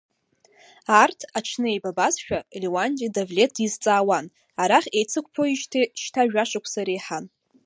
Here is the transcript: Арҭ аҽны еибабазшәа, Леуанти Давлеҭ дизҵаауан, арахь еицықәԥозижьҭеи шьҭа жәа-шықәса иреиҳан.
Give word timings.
Арҭ 1.01 1.19
аҽны 1.37 1.67
еибабазшәа, 1.71 2.39
Леуанти 2.61 3.13
Давлеҭ 3.15 3.51
дизҵаауан, 3.55 4.25
арахь 4.61 4.89
еицықәԥозижьҭеи 4.97 5.85
шьҭа 6.01 6.23
жәа-шықәса 6.31 6.79
иреиҳан. 6.83 7.25